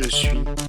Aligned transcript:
je 0.00 0.08
suis. 0.10 0.67